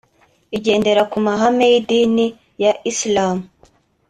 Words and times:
igendera 0.57 1.01
ku 1.11 1.17
mahame 1.25 1.65
y’idini 1.71 2.25
ya 2.63 2.71
Islam 2.91 3.37